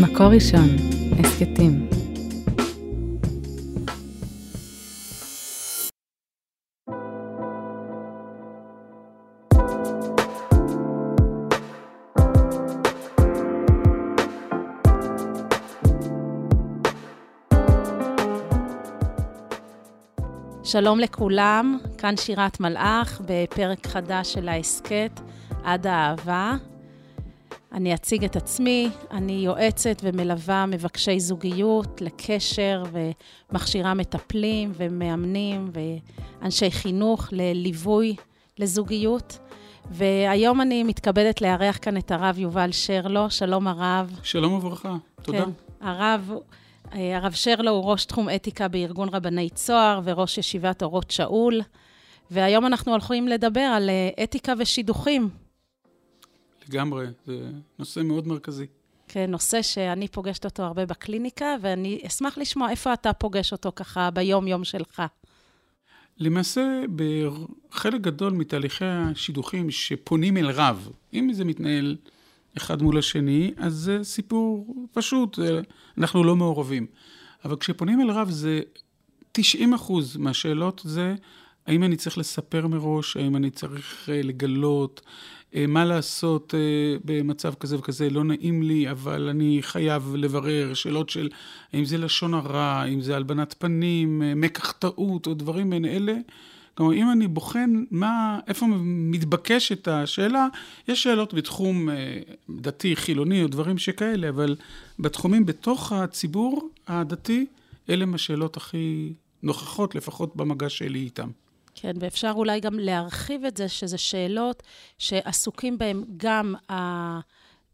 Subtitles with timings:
[0.00, 0.68] מקור ראשון,
[1.18, 1.88] הסכתים.
[20.64, 25.20] שלום לכולם, כאן שירת מלאך בפרק חדש של ההסכת
[25.64, 26.54] עד האהבה.
[27.74, 32.82] אני אציג את עצמי, אני יועצת ומלווה מבקשי זוגיות לקשר
[33.50, 38.16] ומכשירה מטפלים ומאמנים ואנשי חינוך לליווי
[38.58, 39.38] לזוגיות.
[39.90, 43.30] והיום אני מתכבדת לארח כאן את הרב יובל שרלו.
[43.30, 44.20] שלום הרב.
[44.22, 45.44] שלום וברכה, תודה.
[45.44, 45.50] כן,
[45.80, 46.32] הרב,
[46.94, 51.60] אה, הרב שרלו הוא ראש תחום אתיקה בארגון רבני צוהר וראש ישיבת אורות שאול.
[52.30, 55.43] והיום אנחנו הולכים לדבר על אה, אתיקה ושידוכים.
[56.68, 58.66] לגמרי, זה נושא מאוד מרכזי.
[59.08, 64.10] כן, נושא שאני פוגשת אותו הרבה בקליניקה, ואני אשמח לשמוע איפה אתה פוגש אותו ככה
[64.10, 65.02] ביום-יום שלך.
[66.18, 71.96] למעשה, בחלק גדול מתהליכי השידוכים שפונים אל רב, אם זה מתנהל
[72.56, 75.38] אחד מול השני, אז זה סיפור פשוט,
[75.98, 76.86] אנחנו לא מעורבים.
[77.44, 78.60] אבל כשפונים אל רב זה
[79.32, 81.14] 90 אחוז מהשאלות זה
[81.66, 85.00] האם אני צריך לספר מראש, האם אני צריך אה, לגלות,
[85.68, 91.28] מה לעשות אה, במצב כזה וכזה, לא נעים לי, אבל אני חייב לברר שאלות של
[91.72, 96.14] האם זה לשון הרע, האם זה הלבנת פנים, אה, מקח טעות או דברים בין אלה.
[96.74, 100.46] כלומר, אם אני בוחן מה, איפה מתבקשת השאלה,
[100.88, 101.88] יש שאלות בתחום
[102.50, 104.56] דתי, חילוני או דברים שכאלה, אבל
[104.98, 107.46] בתחומים בתוך הציבור הדתי,
[107.90, 111.28] אלה הם השאלות הכי נוכחות, לפחות במגע שלי איתם.
[111.74, 114.62] כן, ואפשר אולי גם להרחיב את זה, שזה שאלות
[114.98, 116.54] שעסוקים בהן גם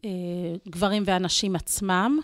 [0.05, 2.19] הגברים והנשים עצמם,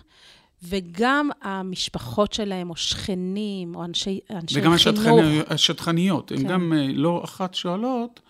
[0.63, 5.01] וגם המשפחות שלהם, או שכנים, או אנשי, אנשי וגם חינוך.
[5.01, 6.49] וגם השטחניות, הן כן.
[6.49, 8.21] גם אה, לא אחת שואלות,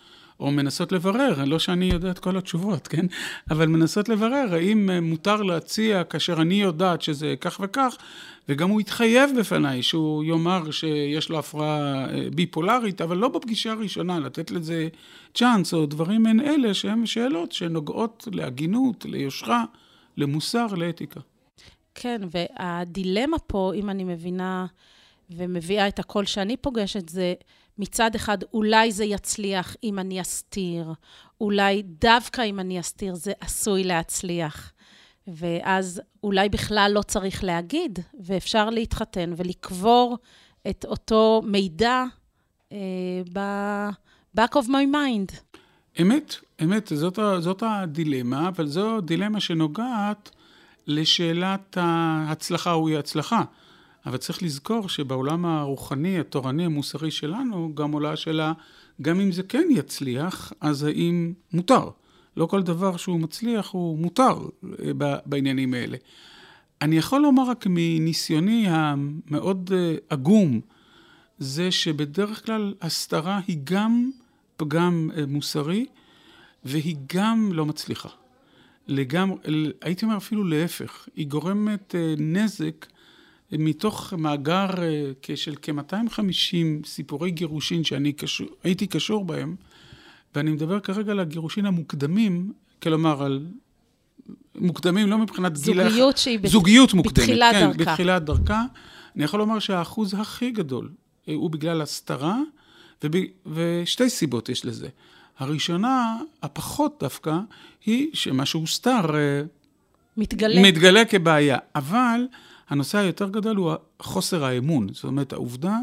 [0.41, 3.07] או מנסות לברר, לא שאני יודע את כל התשובות, כן?
[3.51, 7.97] אבל מנסות לברר האם אה, מותר להציע כאשר אני יודעת שזה כך וכך,
[8.49, 14.19] וגם הוא התחייב בפניי שהוא יאמר שיש לו הפרעה אה, ביפולרית, אבל לא בפגישה הראשונה,
[14.19, 14.89] לתת לזה
[15.35, 19.65] צ'אנס או דברים מעין אלה שהן שאלות שנוגעות להגינות, ליושרה,
[20.17, 21.21] למוסר, לאתיקה.
[21.95, 24.67] כן, והדילמה פה, אם אני מבינה
[25.31, 27.35] ומביאה את הקול שאני פוגשת, זה
[27.79, 30.93] מצד אחד, אולי זה יצליח אם אני אסתיר,
[31.41, 34.73] אולי דווקא אם אני אסתיר זה עשוי להצליח.
[35.29, 40.19] ואז אולי בכלל לא צריך להגיד, ואפשר להתחתן ולקבור
[40.71, 42.05] את אותו מידע
[42.73, 42.79] אה,
[43.33, 45.57] ב-back of my mind.
[46.03, 50.31] אמת, אמת, זאת, זאת הדילמה, אבל זו דילמה שנוגעת
[50.87, 53.43] לשאלת ההצלחה או אי הצלחה.
[54.06, 58.53] אבל צריך לזכור שבעולם הרוחני, התורני, המוסרי שלנו, גם עולה השאלה,
[59.03, 61.91] גם אם זה כן יצליח, אז האם מותר?
[62.37, 65.97] לא כל דבר שהוא מצליח הוא מותר אה, בעניינים האלה.
[66.83, 70.61] אני יכול לומר רק מניסיוני המאוד אה, עגום,
[71.39, 74.11] זה שבדרך כלל הסתרה היא גם
[74.56, 75.87] פגם אה, מוסרי,
[76.65, 78.09] והיא גם לא מצליחה.
[78.89, 79.39] לגמרי,
[79.83, 82.87] הייתי אומר אפילו להפך, היא גורמת נזק
[83.53, 84.67] מתוך מאגר
[85.34, 89.57] של כ-250 סיפורי גירושין שאני קשור, הייתי קשור בהם,
[90.34, 92.53] ואני מדבר כרגע על הגירושין המוקדמים,
[92.83, 93.47] כלומר על
[94.55, 95.89] מוקדמים לא מבחינת גיל...
[95.89, 97.91] זוגיות שהיא זוגיות מוקדמת, בתחילת כן, דרכה.
[97.91, 98.65] בתחילת דרכה.
[99.17, 100.91] אני יכול לומר שהאחוז הכי גדול
[101.28, 102.39] אה, הוא בגלל הסתרה,
[103.05, 103.13] וב...
[103.47, 104.89] ושתי סיבות יש לזה.
[105.39, 107.39] הראשונה, הפחות דווקא,
[107.87, 109.17] היא שמה שהוסתר...
[109.17, 109.43] אה,
[110.17, 110.63] מתגלה.
[110.63, 111.59] מתגלה כבעיה.
[111.75, 112.21] אבל
[112.69, 113.72] הנושא היותר גדול הוא
[114.03, 114.88] חוסר האמון.
[114.93, 115.78] זאת אומרת, העובדה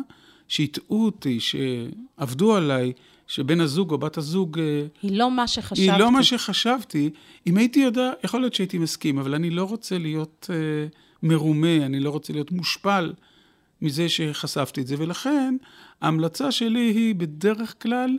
[0.47, 2.94] שהטעו אותי, שעבדו עליי,
[3.27, 4.59] שבן הזוג או בת הזוג...
[4.59, 5.91] אה, היא לא מה שחשבתי.
[5.91, 7.09] היא לא מה שחשבתי.
[7.47, 12.00] אם הייתי יודע, יכול להיות שהייתי מסכים, אבל אני לא רוצה להיות uh, מרומה, אני
[12.00, 13.13] לא רוצה להיות מושפל
[13.81, 15.56] מזה שחשפתי את זה, ולכן
[16.01, 18.18] ההמלצה שלי היא בדרך כלל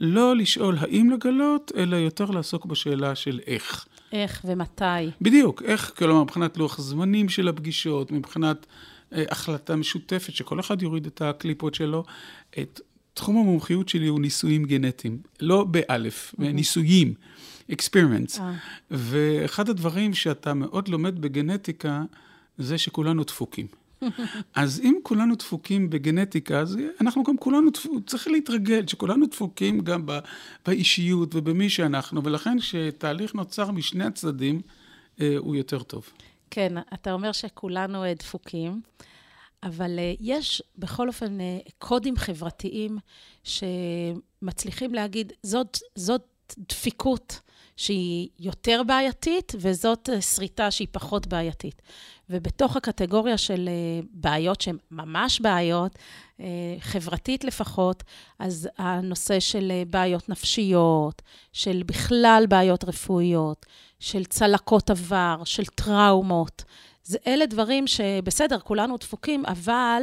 [0.00, 3.86] לא לשאול האם לגלות, אלא יותר לעסוק בשאלה של איך.
[4.12, 5.10] איך ומתי.
[5.20, 11.06] בדיוק, איך, כלומר, מבחינת לוח הזמנים של הפגישות, מבחינת uh, החלטה משותפת, שכל אחד יוריד
[11.06, 12.04] את הקליפות שלו,
[12.58, 12.80] את
[13.14, 16.42] תחום המומחיות שלי הוא ניסויים גנטיים, לא באלף, mm-hmm.
[16.42, 17.14] ניסויים,
[17.72, 18.40] experiments.
[18.40, 18.52] אה.
[18.90, 22.02] ואחד הדברים שאתה מאוד לומד בגנטיקה,
[22.58, 23.66] זה שכולנו דפוקים.
[24.54, 27.70] אז אם כולנו דפוקים בגנטיקה, אז אנחנו גם כולנו,
[28.06, 30.06] צריך להתרגל שכולנו דפוקים גם
[30.66, 34.60] באישיות ובמי שאנחנו, ולכן כשתהליך נוצר משני הצדדים,
[35.20, 36.10] אה, הוא יותר טוב.
[36.50, 38.80] כן, אתה אומר שכולנו אה, דפוקים,
[39.62, 42.98] אבל אה, יש בכל אופן אה, קודים חברתיים
[43.44, 47.40] שמצליחים להגיד, זאת, זאת דפיקות
[47.76, 51.82] שהיא יותר בעייתית, וזאת שריטה שהיא פחות בעייתית.
[52.30, 53.68] ובתוך הקטגוריה של
[54.10, 55.98] בעיות שהן ממש בעיות,
[56.80, 58.02] חברתית לפחות,
[58.38, 63.66] אז הנושא של בעיות נפשיות, של בכלל בעיות רפואיות,
[64.00, 66.64] של צלקות עבר, של טראומות.
[67.04, 70.02] זה אלה דברים שבסדר, כולנו דפוקים, אבל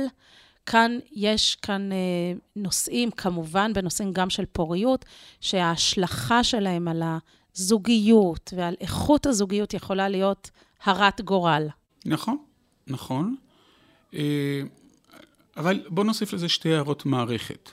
[0.66, 1.98] כאן יש כאן אה,
[2.56, 5.06] נושאים, כמובן בנושאים גם של פוריות,
[5.42, 7.04] שההשלכה שלהם על
[7.58, 10.50] הזוגיות ועל איכות הזוגיות יכולה להיות
[10.84, 11.68] הרת גורל.
[12.06, 12.38] נכון,
[12.88, 13.36] נכון.
[14.14, 14.62] אה,
[15.58, 17.72] אבל בואו נוסיף לזה שתי הערות מערכת.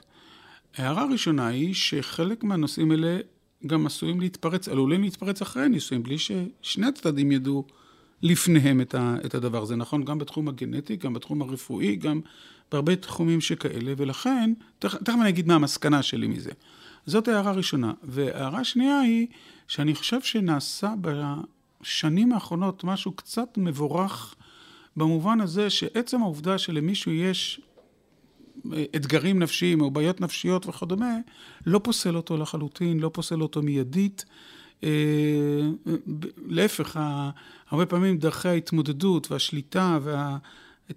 [0.76, 3.18] ההערה הראשונה היא שחלק מהנושאים האלה
[3.66, 7.64] גם עשויים להתפרץ, עלולים להתפרץ אחרי הנישואים, בלי ששני הצדדים ידעו
[8.22, 8.80] לפניהם
[9.24, 9.76] את הדבר הזה.
[9.76, 12.20] נכון גם בתחום הגנטי, גם בתחום הרפואי, גם
[12.72, 16.50] בהרבה תחומים שכאלה, ולכן, תכף אני אגיד מה המסקנה שלי מזה.
[17.06, 17.92] זאת הערה ראשונה.
[18.02, 19.26] והערה שנייה היא,
[19.70, 24.34] שאני חושב שנעשה בשנים האחרונות משהו קצת מבורך,
[24.96, 27.60] במובן הזה שעצם העובדה שלמישהו יש
[28.96, 31.16] אתגרים נפשיים או בעיות נפשיות וכדומה,
[31.66, 34.24] לא פוסל אותו לחלוטין, לא פוסל אותו מיידית.
[34.84, 34.90] אה,
[36.46, 37.00] להפך,
[37.70, 40.50] הרבה פעמים דרכי ההתמודדות והשליטה והטיפול,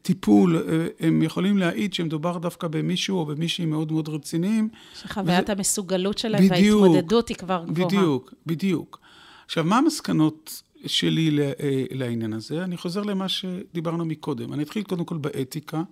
[0.10, 4.70] אה, הם יכולים להעיד שמדובר דווקא במישהו או במישהי מאוד מאוד רציניים.
[4.96, 5.52] שחוויית וזה...
[5.52, 7.88] המסוגלות שלהם בדיוק, וההתמודדות היא כבר גבוהה.
[7.88, 9.00] בדיוק, בדיוק.
[9.46, 12.64] עכשיו, מה המסקנות שלי אה, לעניין הזה?
[12.64, 14.54] אני חוזר למה שדיברנו מקודם.
[14.54, 15.84] אני אתחיל קודם כל באתיקה.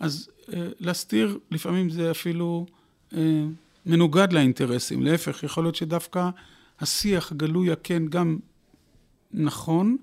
[0.00, 2.66] אז אה, להסתיר, לפעמים זה אפילו
[3.86, 5.02] מנוגד לאינטרסים.
[5.02, 6.30] להפך, יכול להיות שדווקא
[6.80, 8.38] השיח הגלוי הכן גם
[9.32, 9.96] נכון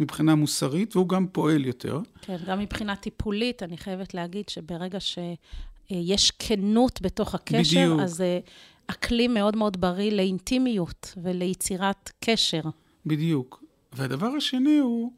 [0.00, 2.00] מבחינה מוסרית, והוא גם פועל יותר.
[2.22, 8.00] כן, גם מבחינה טיפולית, אני חייבת להגיד שברגע שיש כנות בתוך הקשר, בדיוק.
[8.00, 8.40] אז זה
[8.86, 12.60] אקלי מאוד מאוד בריא לאינטימיות וליצירת קשר.
[13.06, 13.64] בדיוק.
[13.92, 15.12] והדבר השני הוא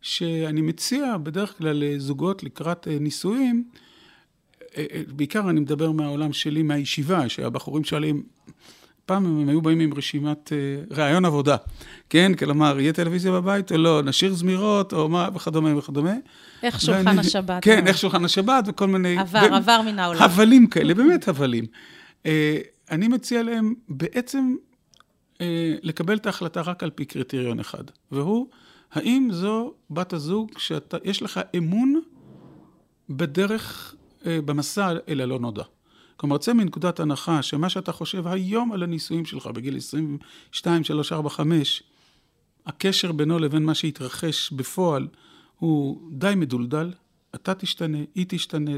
[0.00, 3.64] שאני מציע בדרך כלל לזוגות לקראת אה, נישואים,
[4.76, 8.22] אה, אה, בעיקר אני מדבר מהעולם שלי, מהישיבה, שהבחורים שואלים,
[9.08, 10.52] פעם הם היו באים עם רשימת
[10.90, 11.56] ראיון עבודה,
[12.10, 12.34] כן?
[12.34, 16.14] כלומר, יהיה טלוויזיה בבית או לא, נשאיר זמירות או מה וכדומה וכדומה.
[16.62, 17.62] איך שולחן ואני, השבת.
[17.62, 19.18] כן, איך שולחן השבת וכל מיני...
[19.18, 19.54] עבר, ו...
[19.54, 20.22] עבר מן העולם.
[20.22, 21.64] הבלים כאלה, באמת הבלים.
[22.90, 24.54] אני מציע להם בעצם
[25.82, 28.48] לקבל את ההחלטה רק על פי קריטריון אחד, והוא
[28.92, 32.00] האם זו בת הזוג שיש לך אמון
[33.10, 33.94] בדרך,
[34.26, 35.62] אה, במסע אל הלא נודע?
[36.18, 41.30] כלומר, צא מנקודת הנחה שמה שאתה חושב היום על הנישואים שלך בגיל 22, 3, 4,
[41.30, 41.82] 5,
[42.66, 45.08] הקשר בינו לבין מה שהתרחש בפועל
[45.58, 46.92] הוא די מדולדל,
[47.34, 48.70] אתה תשתנה, היא תשתנה,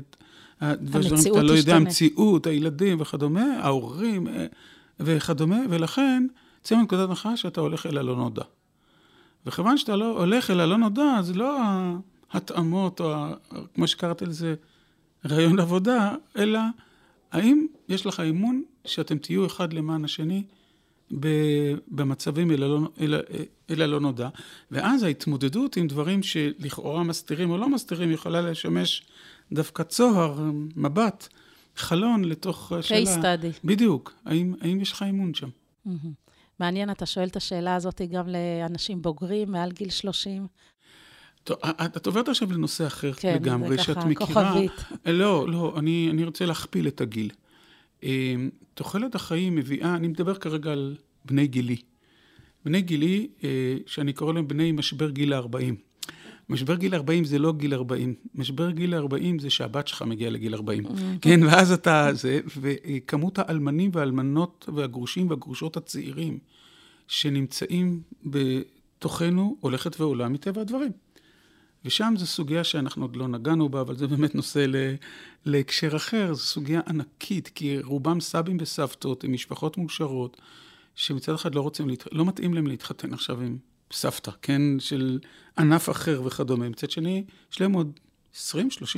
[0.60, 1.32] המציאות תשתנה.
[1.32, 4.46] אתה לא יודע, המציאות, הילדים וכדומה, ההורים אה,
[5.00, 6.26] וכדומה, ולכן
[6.62, 8.44] צא מנקודת הנחה שאתה הולך אל הלא נודע.
[9.46, 11.58] וכיוון שאתה לא הולך אל הלא נודע, זה לא
[12.32, 13.14] ההתאמות, או
[13.74, 14.54] כמו שקראתי לזה,
[15.26, 16.60] רעיון עבודה, אלא
[17.32, 20.42] האם יש לך אמון שאתם תהיו אחד למען השני
[21.88, 22.64] במצבים אל,
[23.00, 23.14] אל,
[23.70, 24.28] אל הלא נודע,
[24.70, 29.02] ואז ההתמודדות עם דברים שלכאורה מסתירים או לא מסתירים יכולה לשמש
[29.52, 30.40] דווקא צוהר,
[30.76, 31.28] מבט,
[31.76, 33.16] חלון לתוך השאלה.
[33.16, 33.60] case study.
[33.64, 34.14] בדיוק.
[34.24, 35.48] האם, האם יש לך אמון שם?
[35.86, 35.90] Mm-hmm.
[36.60, 40.46] מעניין, אתה שואל את השאלה הזאת גם לאנשים בוגרים מעל גיל 30?
[41.50, 41.58] טוב,
[41.96, 44.04] את עוברת עכשיו לנושא אחר כן, לגמרי, שאת מכירה...
[44.04, 44.98] כן, זה ככה, כוכבית.
[45.06, 47.30] לא, לא, אני, אני רוצה להכפיל את הגיל.
[48.74, 51.76] תוחלת החיים מביאה, אני מדבר כרגע על בני גילי.
[52.64, 55.74] בני גילי, אה, שאני קורא להם בני משבר גיל ה-40.
[56.48, 60.54] משבר גיל 40 זה לא גיל 40, משבר גיל 40 זה שהבת שלך מגיעה לגיל
[60.54, 60.86] 40.
[60.86, 60.90] Mm-hmm.
[61.20, 66.38] כן, ואז אתה, זה, וכמות האלמנים והאלמנות והגרושים והגרושות הצעירים
[67.08, 70.92] שנמצאים בתוכנו הולכת ועולה מטבע הדברים.
[71.84, 74.94] ושם זו סוגיה שאנחנו עוד לא נגענו בה, אבל זה באמת נושא ל,
[75.44, 80.40] להקשר אחר, זו סוגיה ענקית, כי רובם סבים וסבתות עם משפחות מאושרות,
[80.94, 82.04] שמצד אחד לא רוצים, להת...
[82.12, 83.58] לא מתאים להם להתחתן עכשיו עם
[83.92, 85.18] סבתא, כן, של
[85.58, 86.68] ענף אחר וכדומה.
[86.68, 88.00] מצד שני, יש להם עוד
[88.34, 88.36] 20-30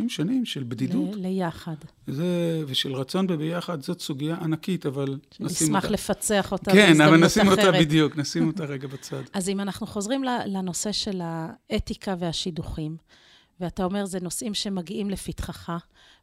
[0.09, 1.17] שנים של בדידות.
[1.17, 1.75] ל- ליחד.
[2.07, 5.55] זה, ושל רצון בביחד, זאת סוגיה ענקית, אבל נשים אותה.
[5.65, 6.97] נשמח לפצח אותה כן, אחרת.
[6.97, 9.23] כן, אבל נשים אותה בדיוק, נשים אותה רגע בצד.
[9.33, 12.97] אז אם אנחנו חוזרים לנושא של האתיקה והשידוכים,
[13.61, 15.71] ואתה אומר, זה נושאים שמגיעים לפתחך,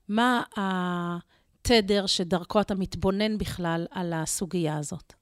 [0.10, 5.14] מה התדר שדרכו אתה מתבונן בכלל על הסוגיה הזאת?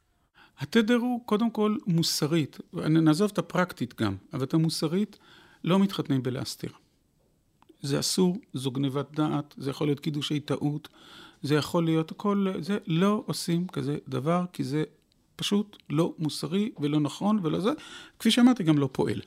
[0.60, 5.17] התדר הוא קודם כל מוסרית, נעזוב את הפרקטית גם, אבל את המוסרית,
[5.63, 6.72] לא מתחתנים בלהסתיר.
[7.88, 10.88] זה אסור, זו גניבת דעת, זה יכול להיות קידושי טעות,
[11.41, 14.84] זה יכול להיות הכל, זה לא עושים כזה דבר, כי זה
[15.36, 17.70] פשוט לא מוסרי ולא נכון ולא זה,
[18.20, 19.22] כפי שאמרתי, גם לא פועל.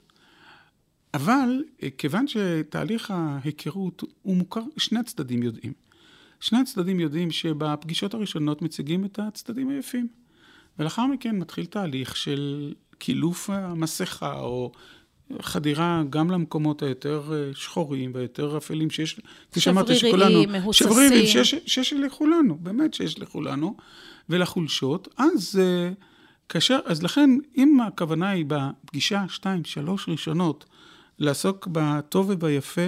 [1.14, 1.64] אבל
[1.98, 5.72] כיוון שתהליך ההיכרות הוא מוכר, שני הצדדים יודעים.
[6.40, 10.08] שני הצדדים יודעים שבפגישות הראשונות מציגים את הצדדים היפים.
[10.78, 14.72] ולאחר מכן מתחיל תהליך של קילוף המסכה, או
[15.42, 19.20] חדירה גם למקומות היותר אה, שחורים והיותר אפלים שיש,
[19.50, 20.44] כפי שאמרתי, שכולנו...
[20.48, 20.88] מהוססים.
[20.88, 23.76] שבריריים, שיש, שיש לכולנו, באמת שיש לכולנו,
[24.28, 25.08] ולחולשות.
[25.16, 25.90] אז אה,
[26.48, 30.64] כאשר, אז לכן, אם הכוונה היא בפגישה שתיים, שלוש ראשונות,
[31.18, 32.86] לעסוק בטוב וביפה,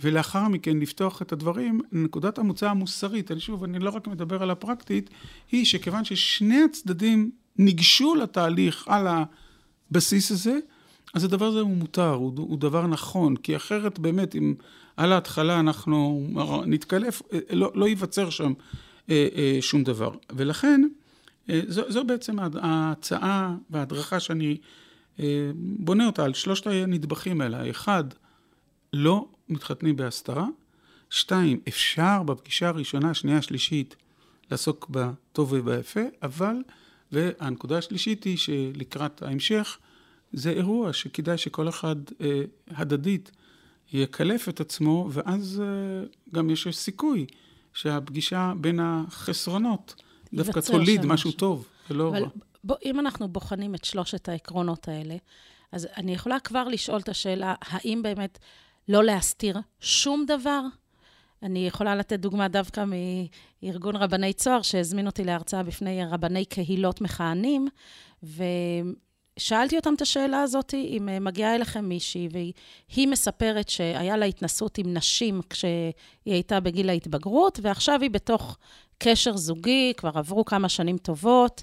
[0.00, 4.50] ולאחר מכן לפתוח את הדברים, נקודת המוצא המוסרית, אני שוב, אני לא רק מדבר על
[4.50, 5.10] הפרקטית,
[5.52, 9.06] היא שכיוון ששני הצדדים ניגשו לתהליך על
[9.90, 10.58] הבסיס הזה,
[11.14, 14.54] אז הדבר הזה הוא מותר, הוא, הוא דבר נכון, כי אחרת באמת, אם
[14.96, 16.26] על ההתחלה אנחנו
[16.66, 18.52] נתקלף, לא, לא ייווצר שם
[19.10, 20.10] אה, אה, שום דבר.
[20.32, 20.88] ולכן,
[21.50, 24.56] אה, זו, זו בעצם ההצעה וההדרכה שאני
[25.20, 27.60] אה, בונה אותה על שלושת הנדבכים האלה.
[27.60, 28.04] האחד,
[28.92, 30.46] לא מתחתנים בהסתרה.
[31.10, 33.96] שתיים, אפשר בפגישה הראשונה, שנייה, שלישית,
[34.50, 36.56] לעסוק בטוב וביפה, אבל,
[37.12, 39.78] והנקודה השלישית היא שלקראת ההמשך,
[40.32, 43.30] זה אירוע שכדאי שכל אחד אה, הדדית
[43.92, 47.26] יקלף את עצמו, ואז אה, גם יש טוב
[47.72, 49.94] שהפגישה בין החסרונות
[50.32, 52.24] דווקא תוליד משהו, משהו טוב, ולא אבל
[52.64, 55.16] בוא, אם אנחנו בוחנים את שלושת העקרונות האלה,
[55.72, 58.38] אז אני יכולה כבר לשאול את השאלה, האם באמת
[58.88, 60.60] לא להסתיר שום דבר?
[61.42, 62.84] אני יכולה לתת דוגמה דווקא
[63.62, 67.68] מארגון רבני צוהר, שהזמין אותי להרצאה בפני רבני קהילות מכהנים,
[69.38, 74.94] ושאלתי אותם את השאלה הזאת, אם מגיעה אליכם מישהי, והיא מספרת שהיה לה התנסות עם
[74.94, 75.92] נשים כשהיא
[76.26, 78.58] הייתה בגיל ההתבגרות, ועכשיו היא בתוך
[78.98, 81.62] קשר זוגי, כבר עברו כמה שנים טובות,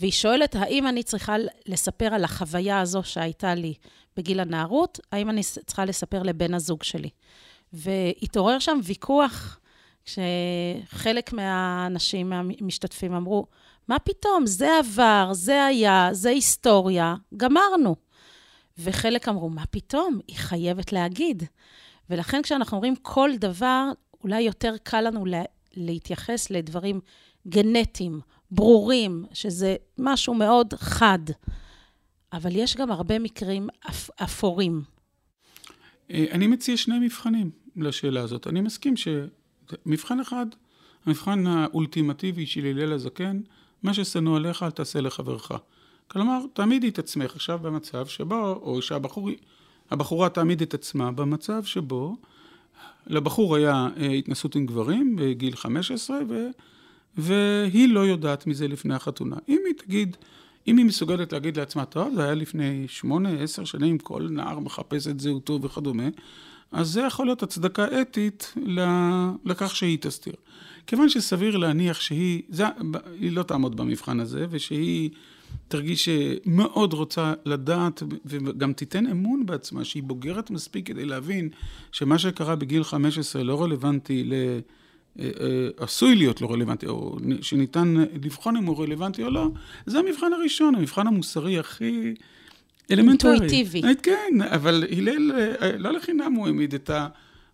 [0.00, 1.36] והיא שואלת, האם אני צריכה
[1.66, 3.74] לספר על החוויה הזו שהייתה לי
[4.16, 7.10] בגיל הנערות, האם אני צריכה לספר לבן הזוג שלי?
[7.72, 9.60] והתעורר שם ויכוח,
[10.04, 13.46] כשחלק מהאנשים, מהמשתתפים, אמרו,
[13.88, 17.96] מה פתאום, זה עבר, זה היה, זה היסטוריה, גמרנו.
[18.78, 21.42] וחלק אמרו, מה פתאום, היא חייבת להגיד.
[22.10, 23.90] ולכן כשאנחנו אומרים כל דבר,
[24.24, 25.42] אולי יותר קל לנו לה,
[25.76, 27.00] להתייחס לדברים
[27.48, 28.20] גנטיים,
[28.50, 31.18] ברורים, שזה משהו מאוד חד.
[32.32, 34.82] אבל יש גם הרבה מקרים אפ, אפורים.
[36.10, 38.46] אה, אני מציע שני מבחנים לשאלה הזאת.
[38.46, 40.46] אני מסכים שמבחן אחד,
[41.06, 43.40] המבחן האולטימטיבי של הלל הזקן,
[43.82, 45.50] מה ששנוא עליך אל תעשה לחברך.
[46.08, 52.16] כלומר, תעמידי את עצמך עכשיו במצב שבו, או שהבחורה תעמיד את עצמה במצב שבו
[53.06, 56.46] לבחור היה אה, התנסות עם גברים בגיל 15, ו...
[57.16, 59.36] והיא לא יודעת מזה לפני החתונה.
[59.48, 60.16] אם היא תגיד,
[60.68, 65.06] אם היא מסוגלת להגיד לעצמה, טוב, זה היה לפני שמונה, עשר שנים, כל נער מחפש
[65.08, 66.08] את זהותו וכדומה,
[66.72, 68.54] אז זה יכול להיות הצדקה אתית
[69.44, 70.34] לכך שהיא תסתיר.
[70.86, 72.64] כיוון שסביר להניח שהיא, זה,
[73.20, 75.10] היא לא תעמוד במבחן הזה, ושהיא
[75.68, 81.48] תרגיש שמאוד רוצה לדעת, וגם תיתן אמון בעצמה, שהיא בוגרת מספיק כדי להבין
[81.92, 84.32] שמה שקרה בגיל 15 לא רלוונטי ל...
[85.18, 89.48] אה, אה, עשוי להיות לא רלוונטי, או שניתן לבחון אם הוא רלוונטי או לא,
[89.86, 92.14] זה המבחן הראשון, המבחן המוסרי הכי
[92.90, 93.30] אלמנטרי.
[93.30, 93.82] אינטואיטיבי.
[93.82, 95.32] אה, כן, אבל הלל,
[95.78, 96.90] לא לחינם הוא העמיד את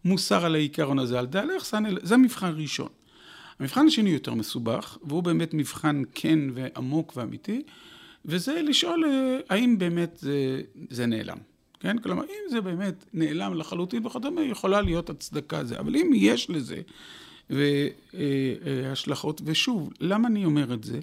[0.05, 1.26] המוסר על העיקרון הזה, על
[1.57, 2.88] אחסן, זה מבחן ראשון.
[3.59, 7.62] המבחן השני יותר מסובך, והוא באמת מבחן כן ועמוק ואמיתי,
[8.25, 9.05] וזה לשאול
[9.49, 11.38] האם באמת זה, זה נעלם.
[11.81, 11.99] כן?
[11.99, 15.78] כלומר, אם זה באמת נעלם לחלוטין וכדומה, יכולה להיות הצדקה לזה.
[15.78, 16.81] אבל אם יש לזה
[17.50, 19.40] והשלכות.
[19.45, 21.00] ושוב, למה אני אומר את זה?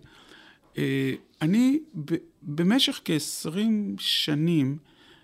[0.77, 1.79] אה, אני
[2.41, 3.57] במשך כ-20
[3.97, 4.77] שנים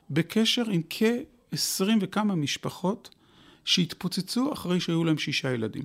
[0.10, 3.10] בקשר עם כ-20 וכמה משפחות
[3.66, 5.84] שהתפוצצו אחרי שהיו להם שישה ילדים.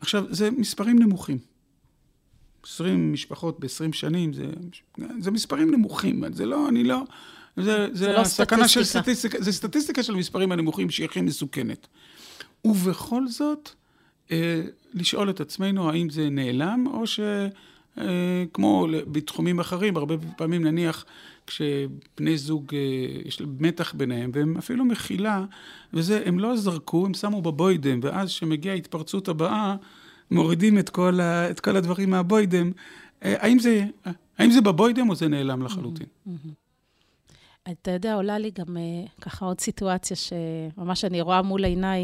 [0.00, 1.38] עכשיו, זה מספרים נמוכים.
[2.64, 4.46] 20 משפחות ב-20 שנים, זה,
[5.18, 7.02] זה מספרים נמוכים, זה לא, אני לא...
[7.56, 8.68] זה, זה, זה לא סטטיסטיקה.
[8.68, 11.86] של סטטיסטיקה, זה סטטיסטיקה של המספרים הנמוכים שהיא הכי מסוכנת.
[12.64, 13.70] ובכל זאת,
[14.30, 14.62] אה,
[14.94, 17.50] לשאול את עצמנו האם זה נעלם, או שכמו
[18.00, 18.44] אה,
[19.06, 21.04] בתחומים אחרים, הרבה פעמים נניח
[21.46, 22.78] כשבני זוג, אה,
[23.24, 25.44] יש מתח ביניהם, והם אפילו מחילה,
[25.92, 29.76] וזה, הם לא זרקו, הם שמו בבוידם, ואז כשמגיעה ההתפרצות הבאה,
[30.30, 32.72] מורידים את כל, ה, את כל הדברים מהבוידם.
[33.22, 33.84] האם זה,
[34.38, 36.06] האם זה בבוידם או זה נעלם לחלוטין?
[37.70, 38.76] אתה יודע, עולה לי גם
[39.20, 42.02] ככה עוד סיטואציה שממש אני רואה מול עיניי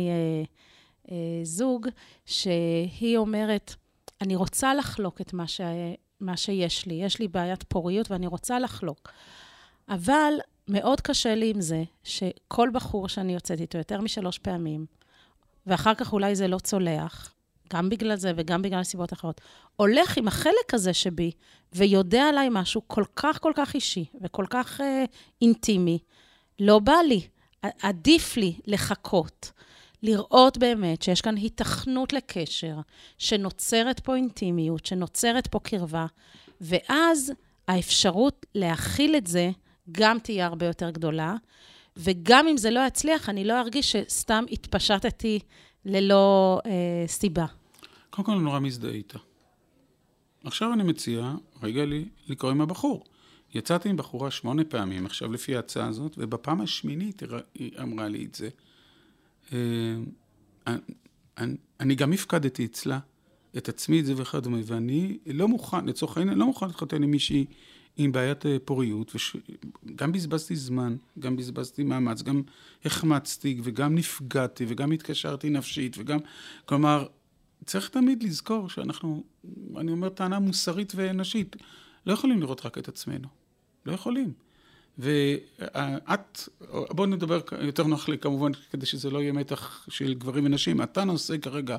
[1.42, 1.88] זוג,
[2.26, 3.74] שהיא אומרת,
[4.20, 5.60] אני רוצה לחלוק את מה, ש...
[6.20, 6.94] מה שיש לי.
[6.94, 9.12] יש לי בעיית פוריות ואני רוצה לחלוק.
[9.88, 10.34] אבל
[10.68, 14.86] מאוד קשה לי עם זה שכל בחור שאני יוצאת איתו יותר משלוש פעמים,
[15.66, 17.34] ואחר כך אולי זה לא צולח,
[17.72, 19.40] גם בגלל זה וגם בגלל סיבות אחרות,
[19.76, 21.30] הולך עם החלק הזה שבי
[21.72, 25.04] ויודע עליי משהו כל כך כל כך אישי וכל כך אה,
[25.42, 25.98] אינטימי,
[26.60, 27.26] לא בא לי.
[27.82, 29.52] עדיף לי לחכות,
[30.04, 32.76] לראות באמת שיש כאן היתכנות לקשר,
[33.18, 36.06] שנוצרת פה אינטימיות, שנוצרת פה קרבה,
[36.60, 37.32] ואז
[37.68, 39.50] האפשרות להכיל את זה
[39.92, 41.34] גם תהיה הרבה יותר גדולה,
[41.96, 45.38] וגם אם זה לא יצליח, אני לא ארגיש שסתם התפשטתי
[45.84, 47.46] ללא אה, סיבה.
[48.10, 49.18] קודם כל, אני נורא מזדהה איתה.
[50.44, 51.32] עכשיו אני מציע,
[51.62, 53.04] רגע לי, לקרוא עם הבחור.
[53.54, 57.22] יצאתי עם בחורה שמונה פעמים, עכשיו לפי ההצעה הזאת, ובפעם השמינית
[57.54, 58.48] היא אמרה לי את זה.
[59.52, 60.76] אה,
[61.80, 62.98] אני גם הפקדתי אצלה
[63.56, 67.46] את עצמי, את זה וכדומה, ואני לא מוכן, לצורך העניין, לא מוכן להתחתן עם מישהי
[67.96, 69.12] עם בעיית אה, פוריות,
[69.86, 72.42] וגם בזבזתי זמן, גם בזבזתי מאמץ, גם
[72.84, 76.18] החמצתי, וגם נפגעתי, וגם התקשרתי נפשית, וגם,
[76.64, 77.06] כלומר,
[77.64, 79.24] צריך תמיד לזכור שאנחנו,
[79.76, 81.56] אני אומר טענה מוסרית ואנושית,
[82.06, 83.28] לא יכולים לראות רק את עצמנו.
[83.86, 84.32] לא יכולים.
[84.98, 90.82] ואת, בואו נדבר יותר נוח לי כמובן, כדי שזה לא יהיה מתח של גברים ונשים.
[90.82, 91.76] אתה נושא כרגע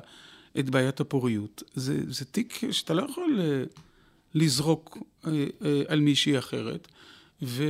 [0.58, 1.62] את בעיית הפוריות.
[1.74, 3.64] זה, זה תיק שאתה לא יכול אה,
[4.34, 6.88] לזרוק אה, אה, על מישהי אחרת.
[7.42, 7.64] ואתה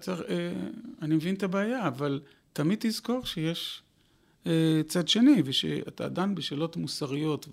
[0.00, 0.20] צריך,
[1.02, 2.20] אני מבין את הבעיה, אבל
[2.52, 3.82] תמיד תזכור שיש
[4.86, 7.48] צד שני, ושאתה דן בשאלות מוסריות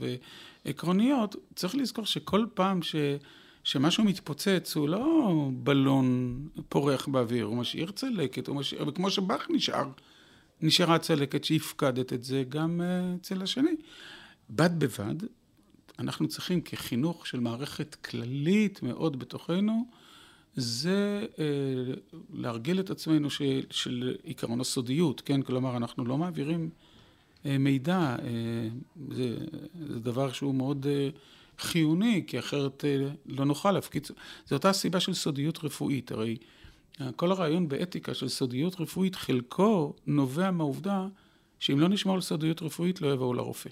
[0.65, 2.95] ועקרוניות, צריך לזכור שכל פעם ש...
[3.65, 9.85] שמשהו מתפוצץ הוא לא בלון פורח באוויר, הוא משאיר צלקת, הוא משאיר, וכמו שבך נשאר,
[10.61, 13.75] נשארה צלקת שהפקדת את זה גם uh, אצל השני.
[14.49, 15.15] בד בבד,
[15.99, 19.85] אנחנו צריכים כחינוך של מערכת כללית מאוד בתוכנו,
[20.55, 21.39] זה uh,
[22.33, 25.41] להרגיל את עצמנו של, של עיקרון הסודיות, כן?
[25.41, 26.69] כלומר, אנחנו לא מעבירים
[27.43, 28.21] uh, מידע, uh,
[29.11, 29.37] זה,
[29.87, 30.85] זה דבר שהוא מאוד...
[30.85, 31.17] Uh,
[31.59, 34.07] חיוני, כי אחרת אה, לא נוכל להפקיד...
[34.47, 36.11] זו אותה סיבה של סודיות רפואית.
[36.11, 36.37] הרי
[37.01, 41.07] אה, כל הרעיון באתיקה של סודיות רפואית, חלקו נובע מהעובדה
[41.59, 43.69] שאם לא נשמור על סודיות רפואית, לא יבואו לרופא.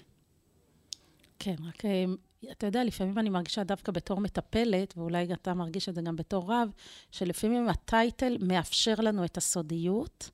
[1.38, 2.04] כן, רק אה,
[2.52, 6.52] אתה יודע, לפעמים אני מרגישה דווקא בתור מטפלת, ואולי אתה מרגיש את זה גם בתור
[6.52, 6.68] רב,
[7.10, 10.30] שלפעמים הטייטל מאפשר לנו את הסודיות,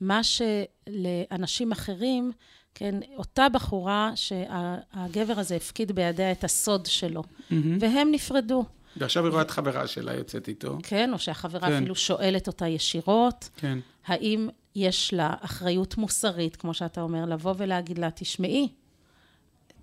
[0.00, 2.32] מה שלאנשים אחרים
[2.78, 7.54] כן, אותה בחורה שהגבר הזה הפקיד בידיה את הסוד שלו, mm-hmm.
[7.80, 8.64] והם נפרדו.
[8.96, 10.78] ועכשיו היא רואה את חברה שלה יוצאת איתו.
[10.82, 11.74] כן, או שהחברה כן.
[11.74, 13.48] אפילו שואלת אותה ישירות.
[13.56, 13.78] כן.
[14.06, 18.68] האם יש לה אחריות מוסרית, כמו שאתה אומר, לבוא ולהגיד לה, תשמעי,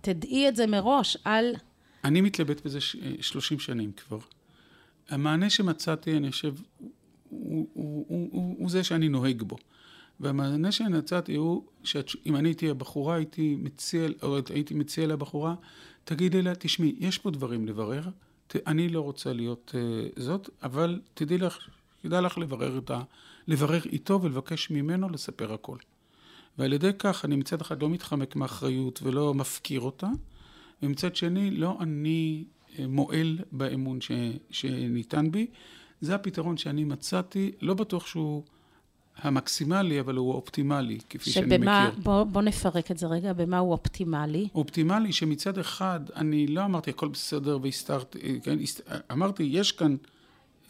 [0.01, 1.53] תדעי את זה מראש, אל...
[2.03, 2.95] אני מתלבט בזה ש...
[3.21, 4.19] 30 שנים כבר.
[5.09, 6.53] המענה שמצאתי, אני חושב,
[7.29, 9.57] הוא, הוא, הוא, הוא, הוא זה שאני נוהג בו.
[10.19, 15.55] והמענה שנצאתי הוא, שאם אני הייתי הבחורה, הייתי מציע, או הייתי מציע לבחורה,
[16.03, 18.03] תגידי לה, תשמעי, יש פה דברים לברר,
[18.67, 21.57] אני לא רוצה להיות uh, זאת, אבל תדעי לך,
[22.03, 23.01] כדאי לך לברר, את ה,
[23.47, 25.77] לברר איתו ולבקש ממנו לספר הכל.
[26.57, 30.07] ועל ידי כך אני מצד אחד לא מתחמק מאחריות ולא מפקיר אותה,
[30.83, 32.43] ומצד שני לא אני
[32.79, 34.11] אה, מועל באמון ש,
[34.49, 35.47] שניתן בי.
[36.01, 38.43] זה הפתרון שאני מצאתי, לא בטוח שהוא
[39.17, 42.03] המקסימלי, אבל הוא אופטימלי, כפי שבמה, שאני מכיר.
[42.03, 44.47] בוא, בוא נפרק את זה רגע, במה הוא אופטימלי?
[44.55, 48.57] אופטימלי שמצד אחד, אני לא אמרתי הכל בסדר והסתרתי, כן,
[49.11, 49.95] אמרתי, יש כאן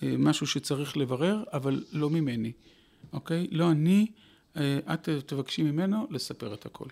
[0.03, 2.51] אה, משהו שצריך לברר, אבל לא ממני,
[3.13, 3.47] אוקיי?
[3.51, 4.07] לא אני,
[4.57, 6.87] אה, את תבקשי ממנו לספר את הכל.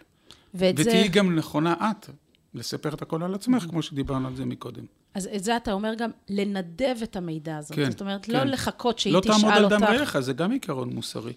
[0.54, 1.10] ואת ותהיי זה...
[1.10, 2.10] גם נכונה את,
[2.54, 4.86] לספר את הכל על עצמך, כמו שדיברנו על זה מקודם.
[5.13, 7.76] אז את זה אתה אומר גם לנדב את המידע הזאת.
[7.76, 8.34] כן, זאת אומרת, כן.
[8.34, 9.43] לא לחכות שהיא לא תשאל אותך.
[9.43, 11.34] לא תעמוד על דם רעך, זה גם עיקרון מוסרי.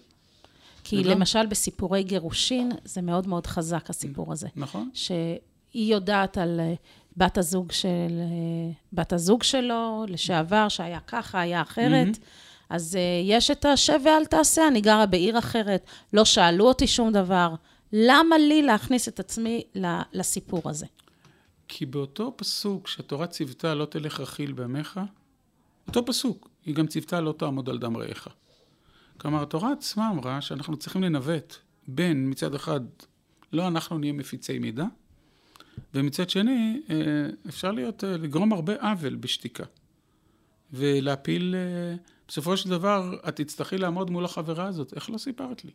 [0.83, 1.09] כי וגם...
[1.09, 4.47] למשל בסיפורי גירושין, זה מאוד מאוד חזק הסיפור הזה.
[4.55, 4.89] נכון.
[4.93, 6.73] שהיא יודעת על אה,
[7.17, 12.15] בת הזוג, של, אה, בת הזוג שלו, לשעבר, שהיה ככה, היה אחרת.
[12.15, 12.47] Mm-hmm.
[12.69, 17.11] אז uh, יש את השב ואל תעשה, אני גרה בעיר אחרת, לא שאלו אותי שום
[17.11, 17.53] דבר.
[17.93, 19.63] למה לי להכניס את עצמי
[20.13, 20.85] לסיפור הזה?
[21.67, 24.99] כי באותו פסוק שהתורה ציוותה לא תלך רכיל בעמך,
[25.87, 28.27] אותו פסוק, היא גם ציוותה לא תעמוד על דם רעך.
[29.17, 31.55] כלומר, התורה עצמה אמרה שאנחנו צריכים לנווט
[31.87, 32.81] בין מצד אחד,
[33.53, 34.85] לא אנחנו נהיה מפיצי מידע,
[35.93, 36.95] ומצד שני, אה,
[37.49, 39.63] אפשר להיות, אה, לגרום הרבה עוול בשתיקה.
[40.73, 41.95] ולהפיל, אה,
[42.27, 44.93] בסופו של דבר, את תצטרכי לעמוד מול החברה הזאת.
[44.93, 45.71] איך לא סיפרת לי?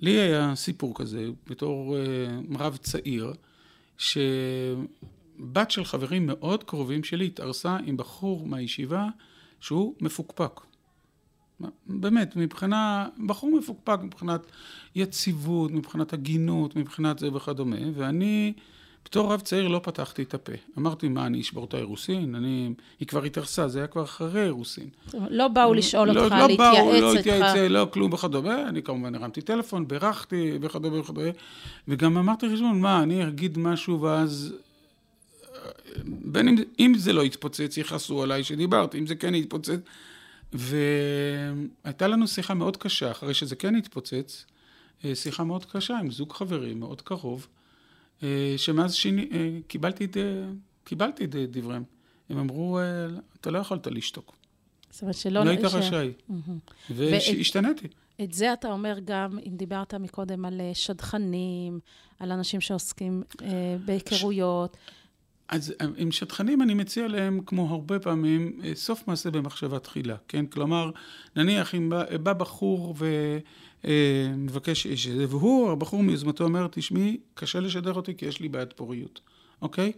[0.00, 1.96] לי היה סיפור כזה, בתור
[2.58, 3.32] רב צעיר,
[3.98, 9.08] שבת של חברים מאוד קרובים שלי התארסה עם בחור מהישיבה
[9.60, 10.60] שהוא מפוקפק.
[11.86, 14.40] באמת, מבחינה, בחור מפוקפק מבחינת
[14.94, 18.52] יציבות, מבחינת הגינות, מבחינת זה וכדומה, ואני
[19.04, 20.52] בתור רב צעיר לא פתחתי את הפה.
[20.78, 22.34] אמרתי, מה, אני אשבור את האירוסין?
[22.34, 22.70] אני...
[23.00, 24.88] היא כבר התארסה, זה היה כבר אחרי האירוסין.
[25.30, 26.78] לא באו לשאול לא, אותך, לא להתייעץ איתך.
[26.78, 28.68] לא באו, לא התייעץ, לא כלום וכדומה.
[28.68, 31.30] אני כמובן הרמתי טלפון, בירכתי וכדומה וכדומה.
[31.88, 34.54] וגם אמרתי חשבון, מה, אני אגיד משהו ואז...
[36.04, 39.80] בין אם, אם זה לא יתפוצץ, יכעסו עליי שדיברתי, אם זה כן יתפוצץ.
[40.52, 44.44] והייתה לנו שיחה מאוד קשה, אחרי שזה כן התפוצץ,
[45.04, 47.46] אה, שיחה מאוד קשה עם זוג חברים מאוד קרוב,
[48.56, 50.16] שמאז שיני, אה, קיבלתי את,
[50.84, 51.84] קיבלתי את דבריהם.
[52.28, 52.78] הם אמרו,
[53.40, 54.36] אתה לא יכולת לשתוק.
[54.90, 55.44] זאת אומרת שלא...
[55.44, 56.12] לא היית רשאי.
[56.90, 57.86] והשתניתי.
[58.24, 61.80] את זה אתה אומר גם, אם דיברת מקודם על שדכנים,
[62.18, 63.22] על אנשים שעוסקים
[63.84, 64.76] בהיכרויות.
[64.88, 65.04] ש...
[65.48, 70.16] אז אה, עם שטחנים אני מציע להם, כמו הרבה פעמים, אה, סוף מעשה במחשבה תחילה,
[70.28, 70.46] כן?
[70.46, 70.90] כלומר,
[71.36, 72.94] נניח אם בא, בא בחור
[73.84, 78.72] ומבקש איש זה, והוא, הבחור מיוזמתו אומר, תשמעי, קשה לשדר אותי כי יש לי בעיית
[78.72, 79.20] פוריות,
[79.62, 79.92] אוקיי?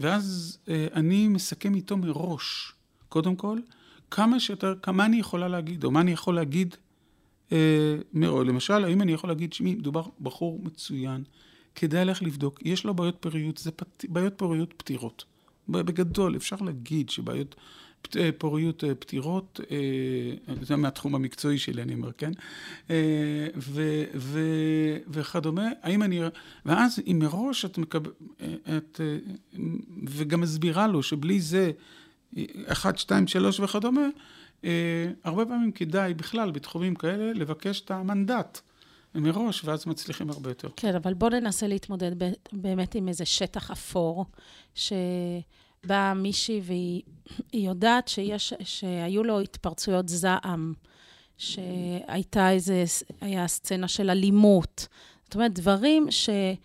[0.00, 2.72] ואז אה, אני מסכם איתו מראש,
[3.08, 3.58] קודם כל,
[4.10, 6.76] כמה שיותר, כמה אני יכולה להגיד, או מה אני יכול להגיד
[8.12, 8.46] מראש.
[8.46, 11.24] למשל, האם אני יכול להגיד, שמי, מדובר בחור מצוין,
[11.74, 14.04] כדאי לך לבדוק, יש לו בעיות פוריות, זה פת...
[14.08, 15.24] בעיות פוריות פתירות.
[15.68, 17.62] בגדול, אפשר להגיד שבעיות אה,
[18.38, 22.32] פוריות אה, פתירות, אה, זה מהתחום המקצועי שלי, אני אומר, כן?
[23.56, 24.40] ו, ו,
[25.08, 26.20] וכדומה, האם אני...
[26.66, 28.12] ואז אם מראש את מקבלת...
[28.76, 29.00] את...
[30.06, 31.70] וגם מסבירה לו שבלי זה,
[32.66, 34.08] אחת, שתיים, שלוש וכדומה,
[35.24, 38.60] הרבה פעמים כדאי בכלל בתחומים כאלה לבקש את המנדט.
[39.14, 40.68] מראש, ואז מצליחים הרבה יותר.
[40.76, 42.12] כן, אבל בואו ננסה להתמודד
[42.52, 44.26] באמת עם איזה שטח אפור,
[45.86, 47.02] שבאה מישהי והיא
[47.52, 50.74] יודעת שיש, שהיו לו התפרצויות זעם,
[51.38, 52.84] שהייתה איזה,
[53.20, 54.88] היה סצנה של אלימות.
[55.24, 56.58] זאת אומרת, דברים שהוא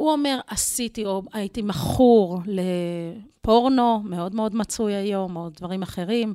[0.00, 6.34] אומר, עשיתי, או הייתי מכור לפורנו, מאוד מאוד מצוי היום, או דברים אחרים.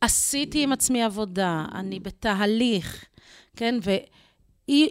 [0.00, 3.04] עשיתי עם עצמי עבודה, אני בתהליך,
[3.56, 3.78] כן?
[3.82, 3.90] ו...
[4.66, 4.88] היא,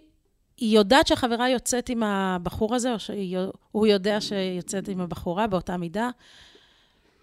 [0.57, 6.09] היא יודעת שהחברה יוצאת עם הבחור הזה, או שהוא יודע שיוצאת עם הבחורה באותה מידה,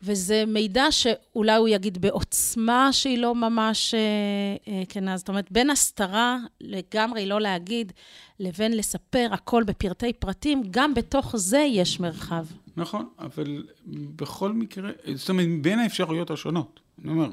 [0.02, 5.16] וזה מידע שאולי הוא יגיד בעוצמה שהיא לא ממש אה, כנה.
[5.16, 7.92] זאת אומרת, בין הסתרה לגמרי לא להגיד,
[8.40, 12.46] לבין לספר הכל בפרטי פרטים, גם בתוך זה יש מרחב.
[12.76, 13.66] נכון, אבל
[14.16, 17.28] בכל מקרה, זאת אומרת, בין האפשרויות השונות, אני אומר,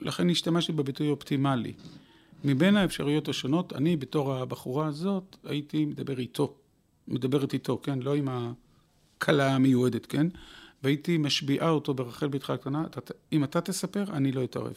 [0.00, 1.72] לכן השתמשתי בביטוי אופטימלי.
[2.44, 6.54] מבין האפשרויות השונות, אני בתור הבחורה הזאת הייתי מדבר איתו,
[7.08, 7.98] מדברת איתו, כן?
[7.98, 10.26] לא עם הכלה המיועדת, כן?
[10.82, 12.84] והייתי משביעה אותו ברחל בתך הקטנה,
[13.32, 14.74] אם אתה תספר, אני לא אתערב,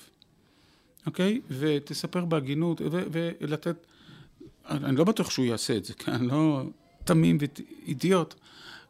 [1.05, 1.41] אוקיי?
[1.49, 3.75] ותספר בהגינות, ולתת,
[4.69, 6.11] אני לא בטוח שהוא יעשה את זה, כן?
[6.11, 6.63] אני לא
[7.03, 8.35] תמים ואידיוט,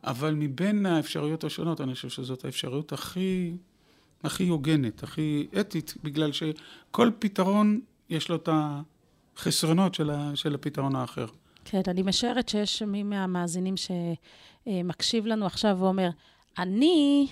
[0.04, 3.52] אבל מבין האפשרויות השונות, אני חושב שזאת האפשרויות הכי,
[4.24, 8.50] הכי הוגנת, הכי אתית, בגלל שכל פתרון יש לו את
[9.38, 11.26] החסרונות של, ה, של הפתרון האחר.
[11.66, 16.10] כן, אני משערת שיש מי מהמאזינים שמקשיב לנו עכשיו ואומר,
[16.60, 17.28] אני,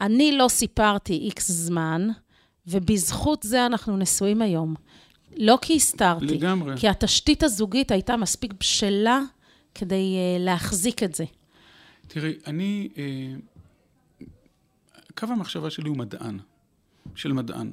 [0.00, 2.08] אני לא סיפרתי איקס זמן,
[2.66, 4.74] ובזכות זה אנחנו נשואים היום.
[5.36, 6.26] לא כי הסתרתי.
[6.26, 6.74] לגמרי.
[6.76, 9.20] כי התשתית הזוגית הייתה מספיק בשלה
[9.74, 11.24] כדי uh, להחזיק את זה.
[12.08, 12.88] תראי, אני...
[12.94, 14.20] Uh,
[15.14, 16.38] קו המחשבה שלי הוא מדען,
[17.14, 17.72] של מדען.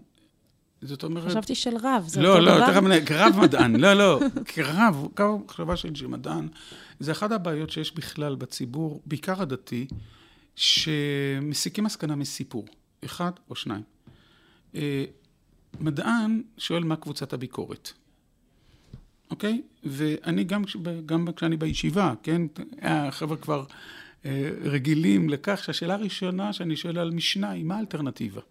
[0.82, 1.30] זאת אומרת...
[1.30, 2.80] חשבתי של רב, זה לא, אותו לא, דבר?
[2.80, 6.48] לא, לא, כרב מדען, לא, לא, כרב, קו מחשבה שלי של מדען,
[7.00, 9.88] זה אחת הבעיות שיש בכלל בציבור, בעיקר הדתי,
[10.58, 12.66] שמסיקים מסקנה מסיפור,
[13.06, 13.84] אחד או שניים.
[14.76, 15.06] אה,
[15.80, 17.92] מדען שואל מה קבוצת הביקורת,
[19.32, 19.62] אוקיי?
[19.84, 20.64] ואני גם,
[21.06, 22.42] גם כשאני בישיבה, כן?
[22.82, 23.66] החבר'ה כבר
[24.26, 28.42] אה, רגילים לכך שהשאלה הראשונה שאני שואל על משנה היא מה האלטרנטיבה?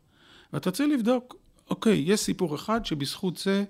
[0.52, 1.36] ואתה רוצה לבדוק
[1.70, 3.64] אוקיי, יש סיפור אחד שבזכות זה,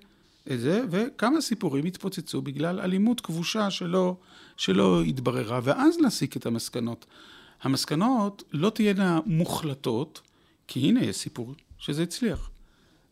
[0.46, 4.16] זה, וכמה סיפורים התפוצצו בגלל אלימות כבושה שלא,
[4.56, 7.06] שלא התבררה, ואז להסיק את המסקנות.
[7.62, 10.20] המסקנות לא תהיינה מוחלטות,
[10.66, 12.50] כי הנה יש סיפור שזה הצליח,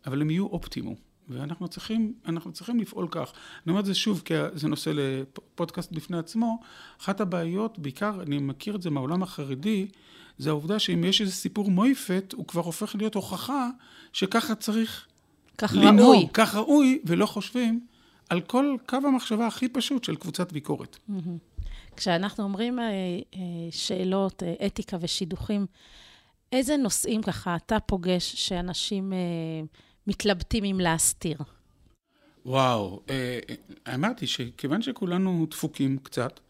[0.07, 0.95] אבל הם יהיו אופטימו.
[1.29, 3.33] ואנחנו צריכים, אנחנו צריכים לפעול כך.
[3.67, 6.61] אני אומר את זה שוב, כי זה נושא לפודקאסט בפני עצמו.
[7.01, 9.87] אחת הבעיות, בעיקר, אני מכיר את זה מהעולם החרדי,
[10.39, 13.69] זה העובדה שאם יש איזה סיפור מויפת, הוא כבר הופך להיות הוכחה
[14.13, 15.07] שככה צריך
[15.59, 16.29] כך לנהוג, ראוי.
[16.33, 17.81] כך ראוי, ולא חושבים
[18.31, 20.99] על כל קו המחשבה הכי פשוט של קבוצת ביקורת.
[21.97, 25.67] כשאנחנו אומרים אה, אה, שאלות, אה, אתיקה ושידוכים,
[26.53, 29.13] איזה נושאים ככה אתה פוגש שאנשים
[30.07, 31.39] מתלבטים אם להסתיר?
[32.47, 33.03] וואו,
[33.95, 36.41] אמרתי שכיוון שכולנו דפוקים קצת,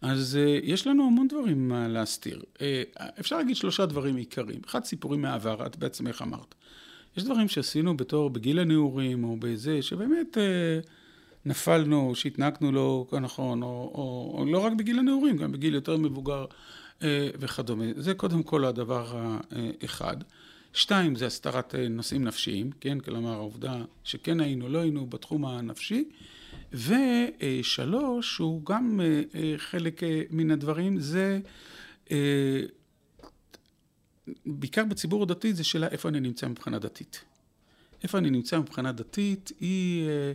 [0.00, 2.42] אז יש לנו המון דברים להסתיר.
[3.20, 4.60] אפשר להגיד שלושה דברים עיקריים.
[4.66, 6.54] אחד, סיפורים מהעבר, את בעצמך אמרת.
[7.16, 10.36] יש דברים שעשינו בתור, בגיל הנעורים, או בזה, שבאמת
[11.48, 16.46] נפלנו, שהתנהגנו לא נכון, או, או, או לא רק בגיל הנעורים, גם בגיל יותר מבוגר
[17.02, 17.84] אה, וכדומה.
[17.96, 20.16] זה קודם כל הדבר האחד.
[20.72, 23.00] שתיים, זה הסתרת אה, נושאים נפשיים, כן?
[23.00, 26.04] כלומר, העובדה שכן היינו, לא היינו בתחום הנפשי.
[26.72, 31.40] ושלוש, שהוא גם אה, אה, חלק אה, מן הדברים, זה
[32.10, 32.60] אה,
[34.46, 37.24] בעיקר בציבור הדתי, זה שאלה איפה אני נמצא מבחינה דתית.
[38.02, 40.32] איפה אני נמצא מבחינה דתית היא אה,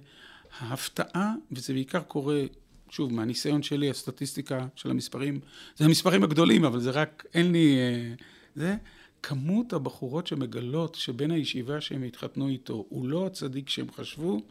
[0.59, 2.41] ההפתעה, וזה בעיקר קורה,
[2.89, 5.39] שוב, מהניסיון שלי, הסטטיסטיקה של המספרים,
[5.75, 7.77] זה המספרים הגדולים, אבל זה רק, אין לי...
[7.77, 8.13] אה,
[8.55, 8.75] זה,
[9.23, 14.41] כמות הבחורות שמגלות שבין הישיבה שהם התחתנו איתו הוא לא הצדיק שהם חשבו,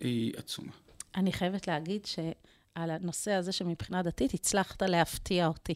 [0.00, 0.72] היא עצומה.
[1.16, 5.74] אני חייבת להגיד שעל הנושא הזה שמבחינה דתית הצלחת להפתיע אותי.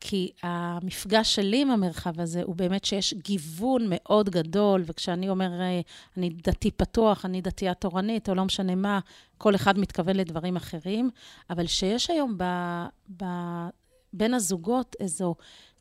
[0.00, 5.80] כי המפגש שלי עם המרחב הזה הוא באמת שיש גיוון מאוד גדול, וכשאני אומר, אה,
[6.16, 9.00] אני דתי פתוח, אני דתייה תורנית, או לא משנה מה,
[9.38, 11.10] כל אחד מתכוון לדברים אחרים,
[11.50, 12.44] אבל שיש היום ב,
[13.16, 13.24] ב,
[14.12, 15.34] בין הזוגות איזו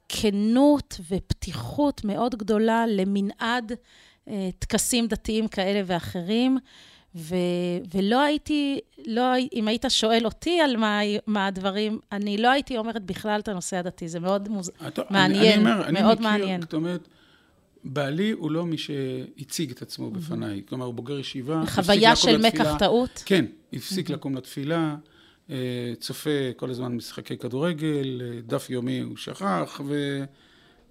[0.10, 3.72] כנות ופתיחות מאוד גדולה למנעד
[4.28, 6.58] אה, טקסים דתיים כאלה ואחרים.
[7.16, 7.36] ו,
[7.94, 9.22] ולא הייתי, לא,
[9.54, 13.78] אם היית שואל אותי על מה, מה הדברים, אני לא הייתי אומרת בכלל את הנושא
[13.78, 14.08] הדתי.
[14.08, 14.72] זה מאוד מוז...
[14.88, 16.62] אתה, מעניין, אני, אני אומר, מאוד אני מכיר, מעניין.
[16.62, 17.08] זאת אומרת,
[17.84, 20.62] בעלי הוא לא מי שהציג את עצמו בפניי.
[20.70, 21.64] כלומר, הוא בוגר ישיבה.
[21.68, 22.38] חוויה של.
[22.38, 23.24] מקח טעות?
[23.26, 24.96] כן, הפסיק לקום לתפילה,
[25.50, 30.24] אה, צופה כל הזמן משחקי כדורגל, אה, דף יומי הוא שכח, ו...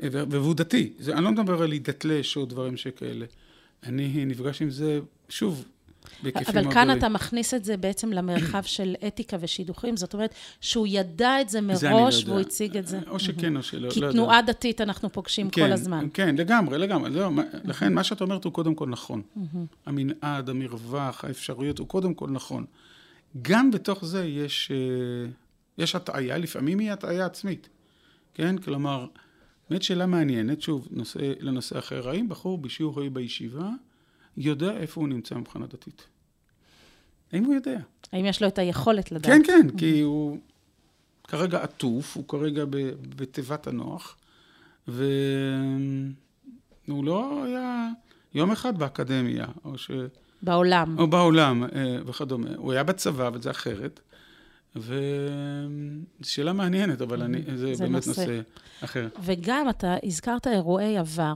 [0.03, 0.93] ו- והוא דתי.
[1.13, 3.27] אני לא מדבר על להידתלש או דברים שכאלה.
[3.83, 5.65] אני נפגש עם זה, שוב,
[6.25, 6.99] אבל כאן גדולים.
[6.99, 11.61] אתה מכניס את זה בעצם למרחב של אתיקה ושידוכים, זאת אומרת שהוא ידע את זה
[11.61, 12.31] מראש לא יודע.
[12.31, 13.01] והוא הציג את זה.
[13.09, 14.17] או שכן או שלא, כי לא יודע.
[14.17, 16.09] תנועה דתית אנחנו פוגשים כן, כל הזמן.
[16.15, 17.11] כן, לגמרי, לגמרי.
[17.11, 17.31] לא,
[17.65, 19.23] לכן מה שאת אומרת הוא קודם כל נכון.
[19.87, 22.65] המנעד, המרווח, האפשרויות, הוא קודם כל נכון.
[23.43, 25.31] גם בתוך זה יש, אה,
[25.79, 27.69] יש הטעיה, לפעמים היא הטעיה עצמית.
[28.35, 28.59] כן?
[28.59, 29.07] כלומר,
[29.71, 33.71] באמת שאלה מעניינת, שוב, נושא, לנושא אחר, האם בחור בשיעור ה' בישיבה
[34.37, 36.07] יודע איפה הוא נמצא מבחינה דתית?
[37.33, 37.79] האם הוא יודע?
[38.13, 39.27] האם יש לו את היכולת לדעת?
[39.27, 40.39] כן, כן, כי הוא
[41.25, 42.65] כרגע עטוף, הוא כרגע
[43.17, 44.17] בתיבת הנוח,
[44.89, 45.05] והוא
[46.89, 47.89] לא היה
[48.35, 49.91] יום אחד באקדמיה, או, ש...
[50.43, 50.99] בעולם.
[50.99, 52.51] או בעולם אה, וכדומה.
[52.57, 54.01] הוא היה בצבא, אבל זה אחרת.
[54.77, 54.95] וזו
[56.23, 58.21] שאלה מעניינת, אבל אני, זה, זה באמת נושא.
[58.21, 58.41] נושא
[58.85, 59.09] אחר.
[59.23, 61.35] וגם אתה הזכרת אירועי עבר,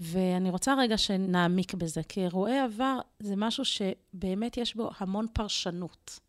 [0.00, 6.20] ואני רוצה רגע שנעמיק בזה, כי אירועי עבר זה משהו שבאמת יש בו המון פרשנות.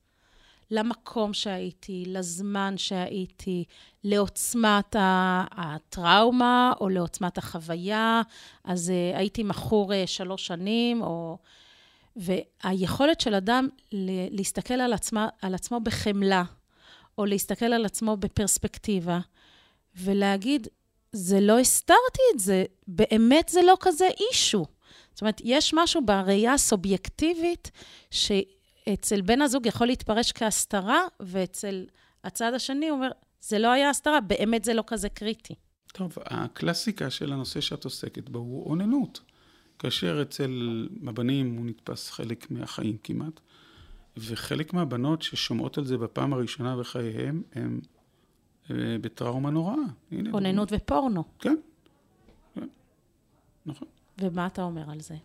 [0.71, 3.63] למקום שהייתי, לזמן שהייתי,
[4.04, 4.95] לעוצמת
[5.51, 8.21] הטראומה או לעוצמת החוויה.
[8.63, 11.38] אז uh, הייתי מכור uh, שלוש שנים, או...
[12.15, 13.67] והיכולת של אדם
[14.32, 16.43] להסתכל על, עצמה, על עצמו בחמלה,
[17.17, 19.19] או להסתכל על עצמו בפרספקטיבה,
[19.95, 20.67] ולהגיד,
[21.15, 24.65] זה לא הסתרתי את זה, באמת זה לא כזה אישו.
[25.13, 27.71] זאת אומרת, יש משהו בראייה הסובייקטיבית
[28.12, 31.86] שאצל בן הזוג יכול להתפרש כהסתרה, ואצל
[32.23, 33.10] הצד השני הוא אומר,
[33.41, 35.54] זה לא היה הסתרה, באמת זה לא כזה קריטי.
[35.93, 39.21] טוב, הקלאסיקה של הנושא שאת עוסקת בו הוא אוננות.
[39.80, 43.39] כאשר אצל הבנים הוא נתפס חלק מהחיים כמעט,
[44.17, 47.94] וחלק מהבנות ששומעות על זה בפעם הראשונה בחייהם, הם אה,
[48.71, 49.75] בטראומה נוראה.
[50.34, 51.23] אוננות ופורנו.
[51.39, 51.56] כן,
[52.56, 52.67] כן,
[53.65, 53.88] נכון.
[54.21, 55.15] ומה אתה אומר על זה?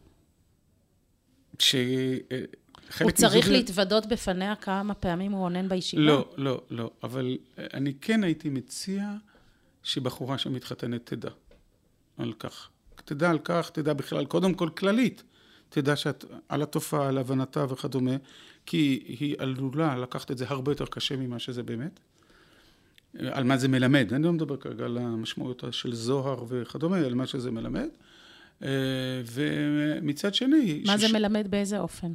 [1.58, 6.02] שחלק הוא צריך מזוג- להתוודות בפניה כמה פעמים הוא אונן בישיבה?
[6.02, 6.90] לא, לא, לא.
[7.02, 9.10] אבל אה, אני כן הייתי מציע
[9.82, 11.30] שבחורה שמתחתנת תדע
[12.18, 12.68] על כך.
[13.04, 15.22] תדע על כך, תדע בכלל, קודם כל כללית.
[15.68, 18.10] תדע שאת על התופעה, על הבנתה וכדומה,
[18.66, 18.76] כי
[19.06, 22.00] היא עלולה לקחת את זה הרבה יותר קשה ממה שזה באמת.
[23.18, 24.12] על מה זה מלמד.
[24.12, 27.88] אני לא מדבר כרגע על המשמעויות של זוהר וכדומה, על מה שזה מלמד.
[28.62, 28.68] אה,
[29.32, 30.82] ומצד שני...
[30.86, 32.12] מה זה שש- מלמד באיזה אופן?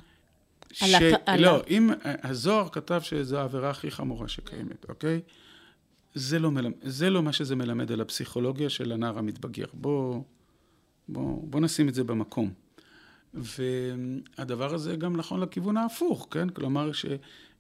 [0.72, 0.84] ש...
[1.26, 1.90] על לא, ה- אם
[2.24, 5.22] הזוהר כתב שזו העבירה הכי חמורה שקיימת, אוקיי?
[6.16, 9.66] זה לא, מלמד, זה לא מה שזה מלמד על הפסיכולוגיה של הנער המתבגר.
[9.74, 10.22] בוא,
[11.10, 12.54] בוא, בוא נשים את זה במקום.
[13.34, 16.50] והדבר הזה גם נכון לכיוון ההפוך, כן?
[16.50, 16.92] כלומר,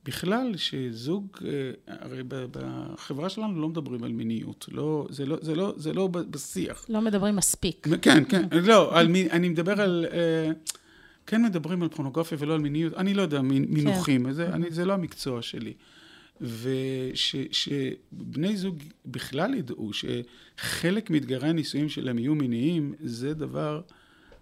[0.06, 4.66] שבכלל, שזוג, אה, הרי בחברה שלנו לא מדברים על מיניות.
[4.72, 6.86] לא, זה, לא, זה, לא, זה לא בשיח.
[6.90, 7.88] לא מדברים מספיק.
[8.02, 10.06] כן, כן, לא, על, אני מדבר על...
[10.12, 10.52] אה,
[11.28, 14.32] כן מדברים על פורנוגרפיה ולא על מיניות, אני לא יודע, מינוחים, כן.
[14.32, 15.74] זה, אני, זה לא המקצוע שלי.
[16.42, 23.82] ושבני זוג בכלל ידעו שחלק מאתגרי הנישואים שלהם יהיו מיניים, זה דבר...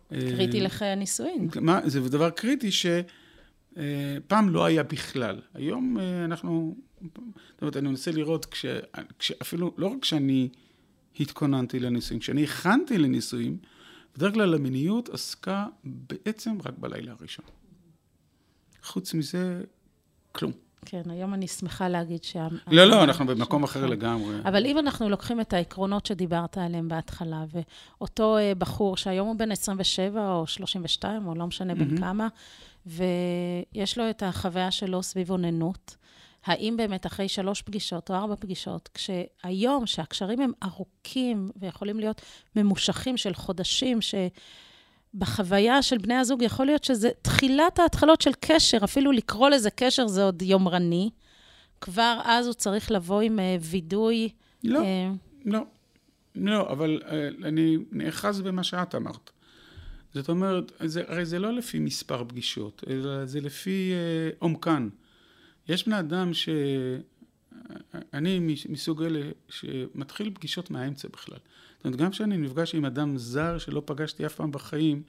[0.10, 1.50] קריטי אה, לחיי הנישואין.
[1.62, 2.72] מה, זה דבר קריטי
[3.74, 5.42] שפעם לא היה בכלל.
[5.54, 8.66] היום אה, אנחנו, זאת אומרת, אני מנסה לראות, כש,
[9.20, 10.50] כשאפילו, לא רק כשאני
[11.20, 13.58] התכוננתי לנישואים, כשאני הכנתי לנישואים,
[14.16, 17.46] בדרך כלל המיניות עסקה בעצם רק בלילה הראשון.
[18.84, 19.64] חוץ מזה,
[20.32, 20.52] כלום.
[20.86, 22.48] כן, היום אני שמחה להגיד שה...
[22.68, 24.36] לא, לא, אנחנו במקום אחר לגמרי.
[24.46, 29.52] אבל אם אנחנו לוקחים את העקרונות שדיברת עליהם בהתחלה, ואותו אה, בחור שהיום הוא בן
[29.52, 32.28] 27 או 32, או לא משנה בן כמה,
[32.86, 35.96] ויש לו את החוויה שלו סביב אוננות,
[36.46, 42.22] האם באמת אחרי שלוש פגישות או ארבע פגישות, כשהיום, שהקשרים הם ארוכים ויכולים להיות
[42.56, 44.16] ממושכים של חודשים, ש...
[45.14, 50.08] בחוויה של בני הזוג, יכול להיות שזה תחילת ההתחלות של קשר, אפילו לקרוא לזה קשר
[50.08, 51.10] זה עוד יומרני.
[51.82, 54.30] כבר אז הוא צריך לבוא עם uh, וידוי.
[54.64, 54.84] לא, uh,
[55.46, 55.60] לא,
[56.36, 59.30] לא, אבל uh, אני נאחז במה שאת אמרת.
[60.14, 64.90] זאת אומרת, זה, הרי זה לא לפי מספר פגישות, אלא זה לפי uh, עומקן.
[65.68, 66.50] יש בני אדם ש...
[68.14, 71.38] אני מסוג אלה שמתחיל פגישות מהאמצע בכלל.
[71.84, 75.04] זאת אומרת, גם כשאני נפגש עם אדם זר שלא פגשתי אף פעם בחיים,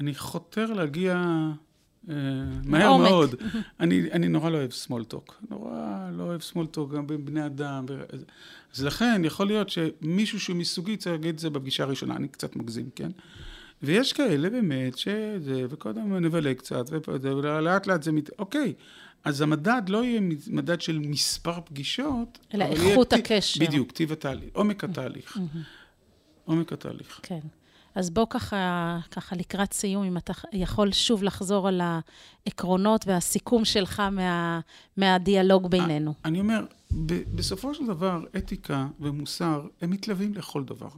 [0.00, 1.24] אני חותר להגיע
[2.08, 2.14] אה,
[2.64, 3.08] מהר עומק.
[3.08, 3.34] מאוד.
[3.80, 4.70] אני, אני נורא לא אוהב
[5.14, 5.32] talk.
[5.50, 7.86] נורא לא אוהב talk גם בין בני אדם.
[8.74, 12.16] אז לכן, יכול להיות שמישהו שהוא מסוגי צריך להגיד את זה בפגישה הראשונה.
[12.16, 13.10] אני קצת מגזים, כן?
[13.82, 16.84] ויש כאלה באמת שזה, וקודם נבלה קצת,
[17.22, 18.30] ולאט לאט זה מת...
[18.38, 18.72] אוקיי.
[19.24, 23.60] אז המדד לא יהיה מדד של מספר פגישות, אלא איכות הקשר.
[23.60, 25.38] בדיוק, טיב התהליך, עומק התהליך.
[26.44, 27.20] עומק התהליך.
[27.22, 27.40] כן.
[27.94, 34.00] אז בוא ככה, ככה לקראת סיום, אם אתה יכול שוב לחזור על העקרונות והסיכום שלך
[34.00, 34.60] מה,
[34.96, 36.14] מהדיאלוג בינינו.
[36.24, 36.64] אני אומר,
[37.34, 40.88] בסופו של דבר, אתיקה ומוסר, הם מתלווים לכל דבר.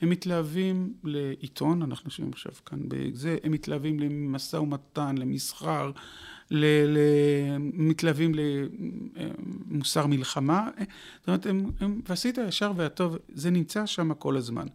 [0.00, 5.90] הם מתלהבים לעיתון, אנחנו יושבים עכשיו כאן בזה, הם מתלהבים למשא ומתן, למסחר,
[6.50, 6.98] ל, ל,
[7.58, 8.32] מתלהבים
[9.70, 10.70] למוסר מלחמה.
[11.18, 14.66] זאת אומרת, הם, הם, ועשית הישר והטוב, זה נמצא שם כל הזמן.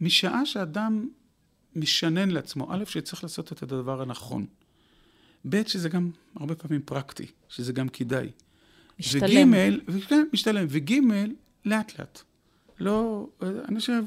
[0.00, 1.08] משעה שאדם
[1.76, 4.46] משנן לעצמו, א', שצריך לעשות את הדבר הנכון.
[5.48, 8.30] ב', שזה גם הרבה פעמים פרקטי, שזה גם כדאי.
[8.98, 9.54] משתלם.
[9.88, 10.66] וג', כן, משתלם.
[10.68, 10.92] וג',
[11.64, 12.22] לאט לאט.
[12.80, 13.28] לא,
[13.68, 14.02] אני חושב,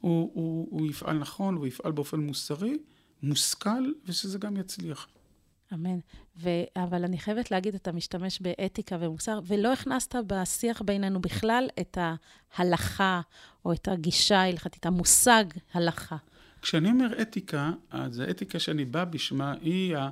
[0.00, 2.78] הוא, הוא, הוא יפעל נכון, הוא יפעל באופן מוסרי,
[3.22, 5.08] מושכל, ושזה גם יצליח.
[5.74, 5.98] אמן.
[6.36, 6.48] ו...
[6.76, 11.98] אבל אני חייבת להגיד, אתה משתמש באתיקה ומוסר, ולא הכנסת בשיח בינינו בכלל את
[12.56, 13.20] ההלכה,
[13.64, 16.16] או את הגישה ההלכתית, המושג הלכה.
[16.62, 20.10] כשאני אומר אתיקה, אז האתיקה שאני בא בשמה היא, ה...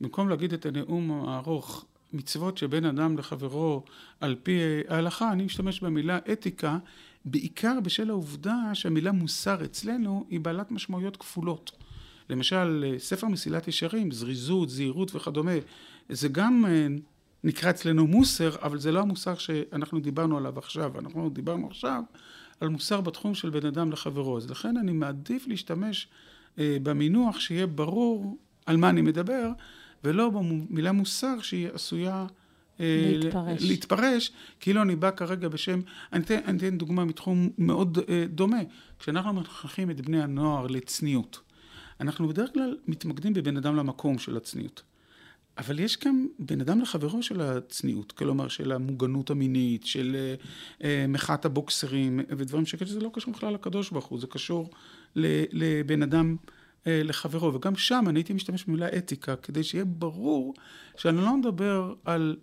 [0.00, 3.82] במקום להגיד את הנאום הארוך, מצוות שבין אדם לחברו
[4.20, 6.78] על פי ההלכה, אני משתמש במילה אתיקה,
[7.24, 11.72] בעיקר בשל העובדה שהמילה מוסר אצלנו היא בעלת משמעויות כפולות.
[12.30, 15.52] למשל, ספר מסילת ישרים, זריזות, זהירות וכדומה,
[16.08, 16.86] זה גם אה,
[17.44, 20.98] נקרא אצלנו מוסר, אבל זה לא המוסר שאנחנו דיברנו עליו עכשיו.
[20.98, 22.02] אנחנו דיברנו עכשיו
[22.60, 24.36] על מוסר בתחום של בין אדם לחברו.
[24.36, 26.08] אז לכן אני מעדיף להשתמש
[26.58, 28.36] אה, במינוח שיהיה ברור
[28.66, 29.50] על מה אני מדבר,
[30.04, 32.26] ולא במילה מוסר שהיא עשויה...
[32.80, 33.62] אה, להתפרש.
[33.62, 35.80] להתפרש, כאילו אני בא כרגע בשם,
[36.12, 38.60] אני אתן, אני אתן דוגמה מתחום מאוד דומה.
[38.98, 41.40] כשאנחנו מחנכים את בני הנוער לצניעות,
[42.00, 44.82] אנחנו בדרך כלל מתמקדים בבין אדם למקום של הצניעות.
[45.58, 50.34] אבל יש גם בין אדם לחברו של הצניעות, כלומר של המוגנות המינית, של
[50.78, 54.70] uh, מחאת הבוקסרים ודברים שכאלה, זה לא קשור בכלל לקדוש ברוך הוא, זה קשור
[55.16, 56.36] לבן אדם
[56.82, 57.54] uh, לחברו.
[57.54, 60.54] וגם שם אני הייתי משתמש במילה אתיקה, כדי שיהיה ברור
[60.96, 62.36] שאני לא מדבר על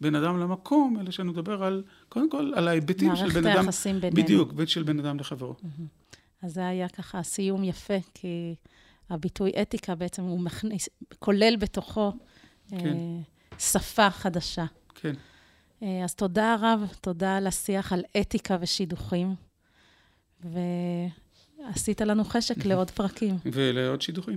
[0.00, 3.44] בין אדם למקום, אלא שאני מדבר על, קודם כל, על ההיבטים של בן אדם...
[3.44, 4.22] מערכת היחסים בינינו.
[4.22, 5.54] בדיוק, של בן אדם לחברו.
[6.42, 8.54] אז זה היה ככה סיום יפה, כי...
[9.10, 10.88] הביטוי אתיקה בעצם הוא מכניס,
[11.18, 12.12] כולל בתוכו
[12.70, 12.86] כן.
[12.86, 14.64] אה, שפה חדשה.
[14.94, 15.14] כן.
[15.82, 19.34] אה, אז תודה רב, תודה על השיח על אתיקה ושידוכים,
[20.44, 23.36] ועשית לנו חשק לעוד פרקים.
[23.52, 24.36] ולעוד שידוכים.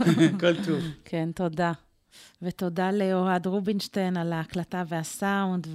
[0.40, 0.82] כל טוב.
[1.04, 1.72] כן, תודה.
[2.42, 5.66] ותודה לאוהד רובינשטיין על ההקלטה והסאונד,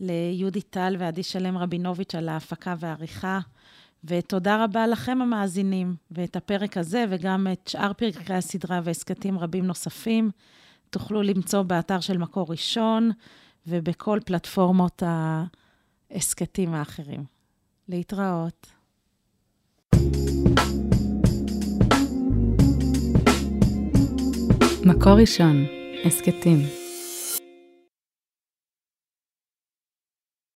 [0.00, 3.40] וליהודי טל ועדי שלם רבינוביץ' על ההפקה והעריכה.
[4.04, 10.30] ותודה רבה לכם המאזינים, ואת הפרק הזה וגם את שאר פרקי הסדרה והסכתים רבים נוספים
[10.90, 13.10] תוכלו למצוא באתר של מקור ראשון
[13.66, 15.02] ובכל פלטפורמות
[16.10, 17.24] ההסכתים האחרים.
[17.88, 18.66] להתראות.
[24.84, 25.66] מקור ראשון,
[26.04, 26.81] הסכתים.